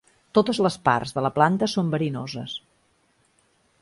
Totes 0.37 0.59
les 0.65 0.77
parts 0.87 1.13
de 1.17 1.23
la 1.25 1.31
planta 1.37 1.69
són 1.75 1.93
verinoses. 1.97 2.57